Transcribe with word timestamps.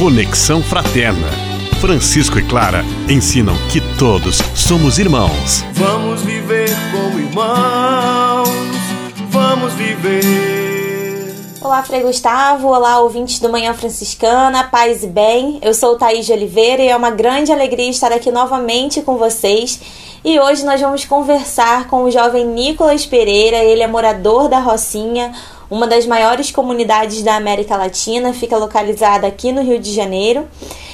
Conexão 0.00 0.62
Fraterna. 0.62 1.28
Francisco 1.78 2.38
e 2.38 2.42
Clara 2.42 2.82
ensinam 3.06 3.54
que 3.70 3.82
todos 3.98 4.38
somos 4.54 4.98
irmãos. 4.98 5.62
Vamos 5.74 6.22
viver 6.22 6.70
como 6.90 7.18
irmãos. 7.18 8.48
Vamos 9.28 9.74
viver. 9.74 11.34
Olá, 11.60 11.82
Frei 11.82 12.00
Gustavo. 12.00 12.68
Olá, 12.68 12.98
ouvintes 13.00 13.40
do 13.40 13.50
Manhã 13.50 13.74
Franciscana, 13.74 14.64
paz 14.64 15.04
e 15.04 15.06
bem. 15.06 15.58
Eu 15.60 15.74
sou 15.74 15.98
Thaís 15.98 16.24
de 16.24 16.32
Oliveira 16.32 16.82
e 16.82 16.88
é 16.88 16.96
uma 16.96 17.10
grande 17.10 17.52
alegria 17.52 17.90
estar 17.90 18.10
aqui 18.10 18.30
novamente 18.30 19.02
com 19.02 19.18
vocês. 19.18 19.78
E 20.22 20.38
hoje 20.38 20.66
nós 20.66 20.78
vamos 20.78 21.06
conversar 21.06 21.86
com 21.86 22.04
o 22.04 22.10
jovem 22.10 22.46
Nicolas 22.46 23.06
Pereira. 23.06 23.56
Ele 23.56 23.82
é 23.82 23.86
morador 23.86 24.50
da 24.50 24.58
Rocinha, 24.58 25.32
uma 25.70 25.86
das 25.86 26.04
maiores 26.04 26.50
comunidades 26.50 27.22
da 27.22 27.36
América 27.36 27.74
Latina, 27.74 28.34
fica 28.34 28.58
localizada 28.58 29.26
aqui 29.26 29.50
no 29.50 29.62
Rio 29.62 29.80
de 29.80 29.94
Janeiro. 29.94 30.46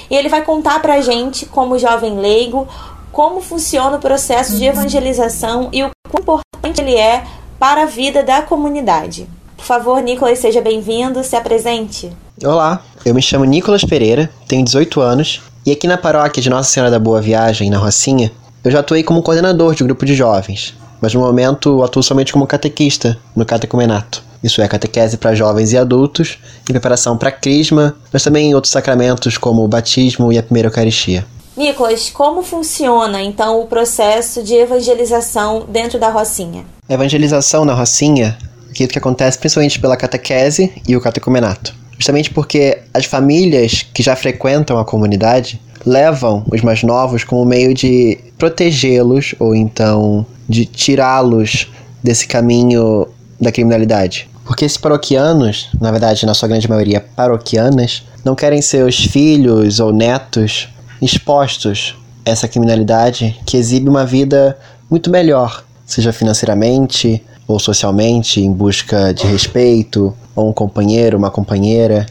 E 0.09 0.15
ele 0.15 0.29
vai 0.29 0.45
contar 0.45 0.81
pra 0.81 1.01
gente, 1.01 1.45
como 1.45 1.77
jovem 1.77 2.17
leigo, 2.17 2.65
como 3.11 3.41
funciona 3.41 3.97
o 3.97 3.99
processo 3.99 4.55
de 4.55 4.63
evangelização 4.63 5.67
e 5.73 5.83
o 5.83 5.89
quão 6.09 6.21
importante 6.21 6.79
ele 6.79 6.95
é 6.95 7.25
para 7.59 7.83
a 7.83 7.85
vida 7.85 8.23
da 8.23 8.41
comunidade. 8.41 9.27
Por 9.57 9.65
favor, 9.65 10.01
Nicolas, 10.01 10.39
seja 10.39 10.61
bem-vindo, 10.61 11.21
se 11.21 11.35
apresente. 11.35 12.09
Olá, 12.41 12.81
eu 13.03 13.13
me 13.13 13.21
chamo 13.21 13.43
Nicolas 13.43 13.83
Pereira, 13.83 14.29
tenho 14.47 14.63
18 14.63 15.01
anos 15.01 15.41
e 15.65 15.71
aqui 15.71 15.85
na 15.85 15.97
paróquia 15.97 16.41
de 16.41 16.49
Nossa 16.49 16.69
Senhora 16.69 16.89
da 16.89 16.99
Boa 16.99 17.19
Viagem, 17.19 17.69
na 17.69 17.77
Rocinha, 17.77 18.31
eu 18.63 18.71
já 18.71 18.79
atuei 18.79 19.03
como 19.03 19.21
coordenador 19.21 19.75
de 19.75 19.83
um 19.83 19.87
grupo 19.87 20.05
de 20.05 20.15
jovens, 20.15 20.73
mas 21.01 21.13
no 21.13 21.21
momento 21.21 21.83
atuo 21.83 22.03
somente 22.03 22.33
como 22.33 22.47
catequista 22.47 23.17
no 23.35 23.45
catecumenato. 23.45 24.23
Isso 24.43 24.61
é 24.61 24.67
catequese 24.67 25.17
para 25.17 25.35
jovens 25.35 25.73
e 25.73 25.77
adultos, 25.77 26.37
em 26.69 26.71
preparação 26.71 27.17
para 27.17 27.29
a 27.29 27.31
crisma, 27.31 27.95
mas 28.11 28.23
também 28.23 28.49
em 28.49 28.55
outros 28.55 28.71
sacramentos 28.71 29.37
como 29.37 29.63
o 29.63 29.67
batismo 29.67 30.31
e 30.31 30.37
a 30.37 30.43
primeira 30.43 30.67
Eucaristia. 30.67 31.25
Nicolas, 31.55 32.11
como 32.11 32.43
funciona 32.43 33.21
então 33.21 33.59
o 33.59 33.65
processo 33.65 34.43
de 34.43 34.53
evangelização 34.53 35.65
dentro 35.67 35.99
da 35.99 36.09
Rocinha? 36.09 36.63
A 36.87 36.93
evangelização 36.93 37.65
na 37.65 37.73
Rocinha 37.73 38.37
é 38.67 38.71
aquilo 38.71 38.89
que 38.89 38.99
acontece 38.99 39.39
principalmente 39.39 39.79
pela 39.79 39.97
catequese 39.97 40.71
e 40.87 40.95
o 40.95 41.01
catecumenato. 41.01 41.73
Justamente 41.97 42.29
porque 42.29 42.83
as 42.93 43.05
famílias 43.05 43.83
que 43.91 44.03
já 44.03 44.15
frequentam 44.15 44.77
a 44.77 44.85
comunidade 44.85 45.59
levam 45.85 46.43
os 46.51 46.61
mais 46.61 46.83
novos 46.83 47.23
como 47.23 47.45
meio 47.45 47.73
de 47.73 48.17
protegê-los 48.37 49.35
ou 49.39 49.55
então 49.55 50.25
de 50.47 50.65
tirá-los 50.65 51.67
desse 52.03 52.27
caminho 52.27 53.07
da 53.39 53.51
criminalidade. 53.51 54.29
Porque 54.45 54.63
esses 54.63 54.77
paroquianos, 54.77 55.69
na 55.79 55.91
verdade, 55.91 56.25
na 56.25 56.33
sua 56.33 56.47
grande 56.47 56.69
maioria 56.69 57.01
paroquianas, 57.01 58.03
não 58.23 58.33
querem 58.33 58.61
seus 58.61 59.05
filhos 59.05 59.79
ou 59.79 59.91
netos 59.91 60.69
expostos 61.01 61.95
a 62.25 62.29
essa 62.29 62.47
criminalidade 62.47 63.37
que 63.45 63.57
exibe 63.57 63.89
uma 63.89 64.05
vida 64.05 64.57
muito 64.89 65.09
melhor, 65.09 65.63
seja 65.85 66.13
financeiramente 66.13 67.21
ou 67.47 67.59
socialmente, 67.59 68.41
em 68.41 68.51
busca 68.51 69.13
de 69.13 69.25
respeito, 69.25 70.13
ou 70.35 70.49
um 70.49 70.53
companheiro, 70.53 71.17
uma 71.17 71.31
companheira. 71.31 72.05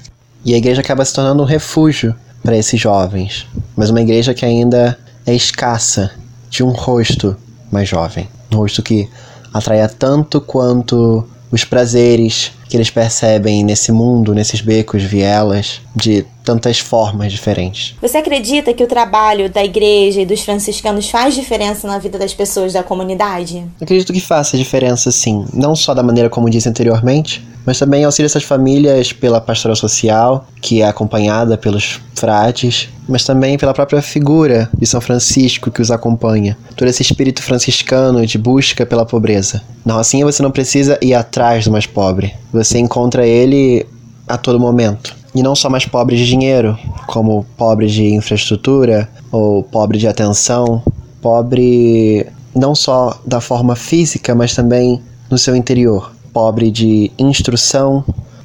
E 0.44 0.54
a 0.54 0.56
igreja 0.56 0.80
acaba 0.80 1.04
se 1.04 1.12
tornando 1.12 1.42
um 1.42 1.46
refúgio 1.46 2.14
para 2.46 2.56
esses 2.56 2.80
jovens, 2.80 3.44
mas 3.74 3.90
uma 3.90 4.00
igreja 4.00 4.32
que 4.32 4.44
ainda 4.44 4.96
é 5.26 5.34
escassa 5.34 6.12
de 6.48 6.62
um 6.62 6.70
rosto 6.70 7.36
mais 7.72 7.88
jovem, 7.88 8.28
um 8.52 8.58
rosto 8.58 8.84
que 8.84 9.10
atraia 9.52 9.88
tanto 9.88 10.40
quanto 10.40 11.26
os 11.50 11.64
prazeres 11.64 12.52
que 12.68 12.76
eles 12.76 12.90
percebem 12.90 13.64
nesse 13.64 13.92
mundo, 13.92 14.34
nesses 14.34 14.60
becos, 14.60 15.02
vielas, 15.02 15.80
de 15.94 16.24
tantas 16.44 16.78
formas 16.78 17.32
diferentes. 17.32 17.94
Você 18.00 18.18
acredita 18.18 18.72
que 18.72 18.84
o 18.84 18.86
trabalho 18.86 19.50
da 19.50 19.64
igreja 19.64 20.20
e 20.20 20.26
dos 20.26 20.42
franciscanos 20.42 21.10
faz 21.10 21.34
diferença 21.34 21.88
na 21.88 21.98
vida 21.98 22.18
das 22.18 22.32
pessoas 22.32 22.72
da 22.72 22.84
comunidade? 22.84 23.64
Acredito 23.80 24.12
que 24.12 24.20
faça 24.20 24.56
diferença, 24.56 25.10
sim. 25.10 25.44
Não 25.52 25.74
só 25.74 25.92
da 25.92 26.04
maneira 26.04 26.30
como 26.30 26.48
disse 26.48 26.68
anteriormente, 26.68 27.44
mas 27.66 27.80
também 27.80 28.04
auxilia 28.04 28.26
essas 28.26 28.44
famílias 28.44 29.12
pela 29.12 29.40
pastoral 29.40 29.74
social, 29.74 30.46
que 30.62 30.82
é 30.82 30.86
acompanhada 30.86 31.58
pelos 31.58 32.00
frades, 32.14 32.88
mas 33.08 33.24
também 33.24 33.58
pela 33.58 33.74
própria 33.74 34.00
figura 34.00 34.70
de 34.78 34.86
São 34.86 35.00
Francisco 35.00 35.70
que 35.70 35.82
os 35.82 35.90
acompanha. 35.90 36.56
Todo 36.76 36.88
esse 36.88 37.02
espírito 37.02 37.42
franciscano 37.42 38.24
de 38.24 38.38
busca 38.38 38.86
pela 38.86 39.04
pobreza. 39.04 39.62
Na 39.84 39.94
Rocinha 39.94 40.24
você 40.24 40.42
não 40.42 40.50
precisa 40.52 40.96
ir 41.02 41.12
atrás 41.12 41.64
do 41.64 41.72
mais 41.72 41.86
pobre. 41.86 42.34
Você 42.56 42.78
encontra 42.78 43.26
ele 43.26 43.86
a 44.26 44.38
todo 44.38 44.58
momento. 44.58 45.14
E 45.34 45.42
não 45.42 45.54
só 45.54 45.68
mais 45.68 45.84
pobre 45.84 46.16
de 46.16 46.26
dinheiro, 46.26 46.78
como 47.06 47.44
pobre 47.54 47.86
de 47.86 48.14
infraestrutura 48.14 49.06
ou 49.30 49.62
pobre 49.62 49.98
de 49.98 50.08
atenção, 50.08 50.82
pobre 51.20 52.26
não 52.54 52.74
só 52.74 53.20
da 53.26 53.42
forma 53.42 53.76
física, 53.76 54.34
mas 54.34 54.54
também 54.54 55.02
no 55.30 55.36
seu 55.36 55.54
interior 55.54 56.12
pobre 56.32 56.70
de 56.70 57.12
instrução, 57.18 58.02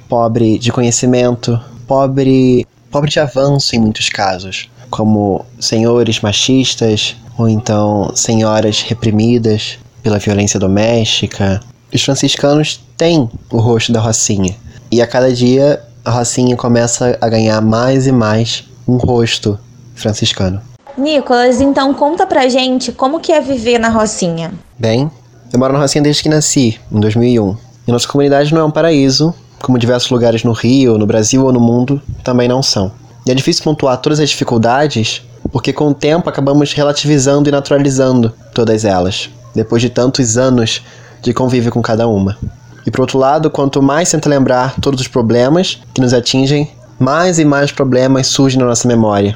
pobre 0.09 0.59
de 0.59 0.73
conhecimento, 0.73 1.57
pobre, 1.87 2.67
pobre 2.91 3.09
de 3.09 3.19
avanço 3.21 3.77
em 3.77 3.79
muitos 3.79 4.09
casos, 4.09 4.69
como 4.89 5.45
senhores 5.57 6.19
machistas 6.19 7.15
ou 7.37 7.47
então 7.47 8.11
senhoras 8.13 8.81
reprimidas 8.81 9.79
pela 10.03 10.19
violência 10.19 10.59
doméstica. 10.59 11.61
Os 11.93 12.01
franciscanos 12.03 12.81
têm 13.01 13.27
o 13.51 13.57
rosto 13.57 13.91
da 13.91 13.99
Rocinha 13.99 14.55
e 14.91 15.01
a 15.01 15.07
cada 15.07 15.33
dia 15.33 15.81
a 16.05 16.11
Rocinha 16.11 16.55
começa 16.55 17.17
a 17.19 17.27
ganhar 17.27 17.59
mais 17.59 18.05
e 18.05 18.11
mais 18.11 18.63
um 18.87 18.97
rosto 18.97 19.57
franciscano. 19.95 20.61
Nicolas, 20.95 21.59
então 21.61 21.95
conta 21.95 22.27
pra 22.27 22.47
gente 22.47 22.91
como 22.91 23.19
que 23.19 23.31
é 23.31 23.41
viver 23.41 23.79
na 23.79 23.89
Rocinha. 23.89 24.53
Bem, 24.77 25.09
eu 25.51 25.57
moro 25.57 25.73
na 25.73 25.79
Rocinha 25.79 26.03
desde 26.03 26.21
que 26.21 26.29
nasci, 26.29 26.79
em 26.91 26.99
2001. 26.99 27.57
E 27.87 27.91
nossa 27.91 28.07
comunidade 28.07 28.53
não 28.53 28.61
é 28.61 28.65
um 28.65 28.69
paraíso, 28.69 29.33
como 29.59 29.79
diversos 29.79 30.11
lugares 30.11 30.43
no 30.43 30.51
Rio, 30.51 30.99
no 30.99 31.07
Brasil 31.07 31.43
ou 31.43 31.51
no 31.51 31.59
mundo 31.59 31.99
também 32.23 32.47
não 32.47 32.61
são. 32.61 32.91
E 33.25 33.31
é 33.31 33.33
difícil 33.33 33.63
pontuar 33.63 33.97
todas 33.97 34.19
as 34.19 34.29
dificuldades, 34.29 35.23
porque 35.51 35.73
com 35.73 35.87
o 35.87 35.93
tempo 35.95 36.29
acabamos 36.29 36.71
relativizando 36.71 37.49
e 37.49 37.51
naturalizando 37.51 38.31
todas 38.53 38.85
elas, 38.85 39.27
depois 39.55 39.81
de 39.81 39.89
tantos 39.89 40.37
anos 40.37 40.83
de 41.19 41.33
convívio 41.33 41.71
com 41.71 41.81
cada 41.81 42.07
uma. 42.07 42.37
E 42.85 42.91
por 42.91 43.01
outro 43.01 43.17
lado, 43.17 43.49
quanto 43.49 43.81
mais 43.81 44.09
tenta 44.09 44.29
lembrar 44.29 44.75
todos 44.79 45.01
os 45.01 45.07
problemas 45.07 45.79
que 45.93 46.01
nos 46.01 46.13
atingem, 46.13 46.69
mais 46.99 47.39
e 47.39 47.45
mais 47.45 47.71
problemas 47.71 48.27
surgem 48.27 48.59
na 48.59 48.65
nossa 48.65 48.87
memória. 48.87 49.35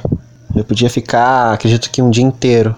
Eu 0.54 0.64
podia 0.64 0.88
ficar, 0.88 1.52
acredito 1.52 1.90
que 1.90 2.00
um 2.00 2.10
dia 2.10 2.24
inteiro, 2.24 2.74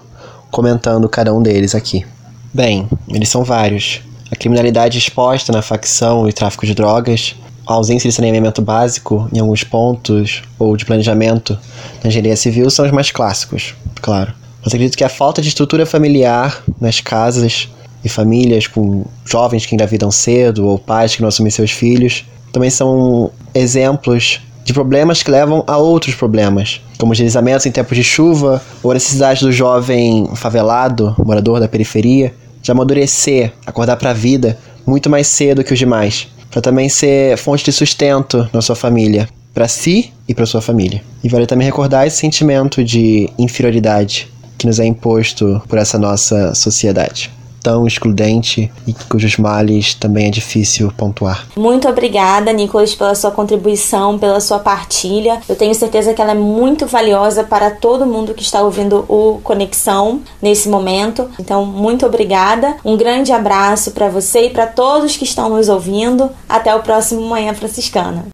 comentando 0.51 1.07
cada 1.07 1.33
um 1.33 1.41
deles 1.41 1.75
aqui. 1.75 2.05
Bem, 2.53 2.87
eles 3.07 3.29
são 3.29 3.43
vários. 3.43 4.01
A 4.31 4.35
criminalidade 4.35 4.97
exposta 4.97 5.51
na 5.51 5.61
facção 5.61 6.27
e 6.27 6.33
tráfico 6.33 6.65
de 6.65 6.73
drogas, 6.73 7.35
a 7.67 7.73
ausência 7.73 8.09
de 8.09 8.15
saneamento 8.15 8.61
básico 8.61 9.29
em 9.31 9.39
alguns 9.39 9.63
pontos 9.63 10.41
ou 10.57 10.75
de 10.75 10.85
planejamento 10.85 11.57
na 12.03 12.09
engenharia 12.09 12.35
civil 12.35 12.69
são 12.69 12.85
os 12.85 12.91
mais 12.91 13.11
clássicos, 13.11 13.75
claro. 14.01 14.33
Mas 14.63 14.73
acredito 14.73 14.97
que 14.97 15.03
a 15.03 15.09
falta 15.09 15.41
de 15.41 15.49
estrutura 15.49 15.85
familiar 15.85 16.63
nas 16.81 16.99
casas 16.99 17.69
e 18.03 18.09
famílias 18.09 18.67
com 18.67 19.05
jovens 19.25 19.65
que 19.65 19.75
engravidam 19.75 20.11
cedo 20.11 20.67
ou 20.67 20.77
pais 20.77 21.15
que 21.15 21.21
não 21.21 21.29
assumem 21.29 21.51
seus 21.51 21.71
filhos 21.71 22.25
também 22.51 22.69
são 22.69 23.31
exemplos 23.53 24.41
de 24.63 24.73
problemas 24.73 25.23
que 25.23 25.31
levam 25.31 25.63
a 25.65 25.77
outros 25.77 26.13
problemas, 26.13 26.81
como 26.97 27.13
deslizamentos 27.13 27.65
em 27.65 27.71
tempos 27.71 27.97
de 27.97 28.03
chuva 28.03 28.61
ou 28.83 28.91
a 28.91 28.93
necessidade 28.93 29.41
do 29.41 29.51
jovem 29.51 30.29
favelado, 30.35 31.15
morador 31.17 31.59
da 31.59 31.67
periferia, 31.67 32.33
de 32.61 32.71
amadurecer, 32.71 33.51
acordar 33.65 33.97
para 33.97 34.11
a 34.11 34.13
vida 34.13 34.57
muito 34.85 35.09
mais 35.09 35.27
cedo 35.27 35.63
que 35.63 35.73
os 35.73 35.79
demais, 35.79 36.27
para 36.51 36.61
também 36.61 36.89
ser 36.89 37.37
fonte 37.37 37.63
de 37.63 37.71
sustento 37.71 38.47
na 38.53 38.61
sua 38.61 38.75
família, 38.75 39.27
para 39.53 39.67
si 39.67 40.11
e 40.27 40.35
para 40.35 40.45
sua 40.45 40.61
família. 40.61 41.01
E 41.23 41.29
vale 41.29 41.47
também 41.47 41.65
recordar 41.65 42.05
esse 42.05 42.17
sentimento 42.17 42.83
de 42.83 43.29
inferioridade 43.37 44.27
que 44.57 44.67
nos 44.67 44.79
é 44.79 44.85
imposto 44.85 45.61
por 45.67 45.79
essa 45.79 45.97
nossa 45.97 46.53
sociedade 46.53 47.31
tão 47.61 47.85
excludente 47.85 48.71
e 48.87 48.93
cujos 48.93 49.37
males 49.37 49.93
também 49.93 50.27
é 50.27 50.29
difícil 50.29 50.91
pontuar. 50.95 51.47
Muito 51.55 51.87
obrigada, 51.87 52.51
Nicolas, 52.51 52.95
pela 52.95 53.15
sua 53.15 53.31
contribuição, 53.31 54.17
pela 54.17 54.39
sua 54.39 54.59
partilha. 54.59 55.41
Eu 55.47 55.55
tenho 55.55 55.73
certeza 55.75 56.13
que 56.13 56.21
ela 56.21 56.31
é 56.31 56.35
muito 56.35 56.85
valiosa 56.87 57.43
para 57.43 57.71
todo 57.71 58.05
mundo 58.05 58.33
que 58.33 58.43
está 58.43 58.61
ouvindo 58.61 59.05
o 59.07 59.39
Conexão 59.43 60.21
nesse 60.41 60.69
momento. 60.69 61.29
Então, 61.39 61.65
muito 61.65 62.05
obrigada. 62.05 62.77
Um 62.83 62.97
grande 62.97 63.31
abraço 63.31 63.91
para 63.91 64.09
você 64.09 64.47
e 64.47 64.49
para 64.49 64.67
todos 64.67 65.17
que 65.17 65.23
estão 65.23 65.49
nos 65.49 65.69
ouvindo. 65.69 66.29
Até 66.47 66.73
o 66.75 66.81
próximo 66.81 67.21
Manhã 67.21 67.53
Franciscana. 67.53 68.25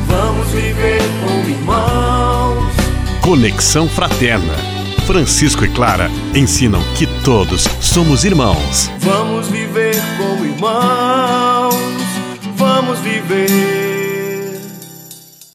vamos 0.08 0.48
viver 0.50 1.02
como 1.22 1.50
irmãos. 1.50 2.76
Conexão 3.22 3.88
Fraterna 3.88 4.75
Francisco 5.06 5.64
e 5.64 5.70
Clara 5.70 6.10
ensinam 6.34 6.82
que 6.98 7.06
todos 7.24 7.68
somos 7.80 8.26
irmãos. 8.26 8.90
Vamos 9.00 9.48
viver 9.50 9.96
como 10.18 10.44
irmãos, 10.44 11.76
vamos 12.58 13.00
viver 13.00 13.65